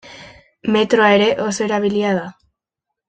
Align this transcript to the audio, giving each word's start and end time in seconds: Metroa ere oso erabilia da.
Metroa 0.75 1.09
ere 1.17 1.27
oso 1.49 1.65
erabilia 1.67 2.19
da. 2.21 2.25